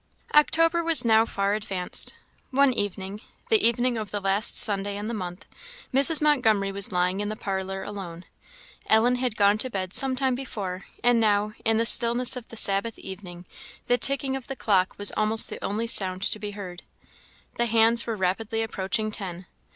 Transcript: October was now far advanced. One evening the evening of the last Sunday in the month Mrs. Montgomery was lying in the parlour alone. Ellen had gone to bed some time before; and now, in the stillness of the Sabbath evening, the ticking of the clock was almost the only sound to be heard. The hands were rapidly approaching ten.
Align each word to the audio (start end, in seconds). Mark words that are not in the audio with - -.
October 0.33 0.83
was 0.83 1.05
now 1.05 1.27
far 1.27 1.53
advanced. 1.53 2.15
One 2.49 2.73
evening 2.73 3.21
the 3.49 3.63
evening 3.63 3.99
of 3.99 4.09
the 4.09 4.19
last 4.19 4.57
Sunday 4.57 4.97
in 4.97 5.05
the 5.05 5.13
month 5.13 5.45
Mrs. 5.93 6.23
Montgomery 6.23 6.71
was 6.71 6.91
lying 6.91 7.19
in 7.19 7.29
the 7.29 7.35
parlour 7.35 7.83
alone. 7.83 8.25
Ellen 8.87 9.17
had 9.17 9.35
gone 9.35 9.59
to 9.59 9.69
bed 9.69 9.93
some 9.93 10.15
time 10.15 10.33
before; 10.33 10.85
and 11.03 11.19
now, 11.19 11.53
in 11.63 11.77
the 11.77 11.85
stillness 11.85 12.35
of 12.35 12.47
the 12.47 12.57
Sabbath 12.57 12.97
evening, 12.97 13.45
the 13.85 13.99
ticking 13.99 14.35
of 14.35 14.47
the 14.47 14.55
clock 14.55 14.97
was 14.97 15.11
almost 15.11 15.51
the 15.51 15.63
only 15.63 15.85
sound 15.85 16.23
to 16.23 16.39
be 16.39 16.49
heard. 16.57 16.81
The 17.57 17.67
hands 17.67 18.07
were 18.07 18.15
rapidly 18.15 18.63
approaching 18.63 19.11
ten. 19.11 19.45